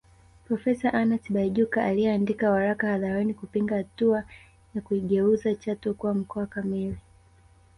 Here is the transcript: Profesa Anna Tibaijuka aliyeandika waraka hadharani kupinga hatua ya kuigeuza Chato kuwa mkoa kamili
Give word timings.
Profesa 0.47 0.89
Anna 0.93 1.17
Tibaijuka 1.17 1.83
aliyeandika 1.85 2.49
waraka 2.51 2.87
hadharani 2.87 3.33
kupinga 3.33 3.75
hatua 3.75 4.23
ya 4.75 4.81
kuigeuza 4.81 5.55
Chato 5.55 5.93
kuwa 5.93 6.13
mkoa 6.13 6.45
kamili 6.45 6.97